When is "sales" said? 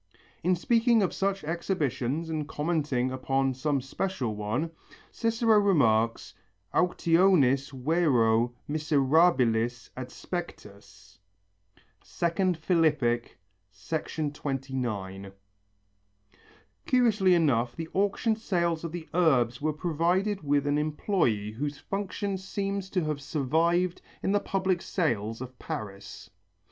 18.35-18.83, 24.81-25.41